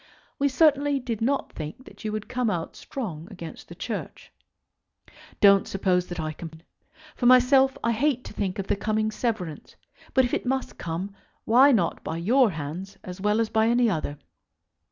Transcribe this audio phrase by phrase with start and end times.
[0.39, 4.31] We certainly did not think that you would come out strong against the Church.
[5.39, 6.63] Don't suppose that I complain.
[7.15, 9.75] For myself I hate to think of the coming severance;
[10.15, 11.13] but if it must come,
[11.45, 14.17] why not by your hands as well as by any other?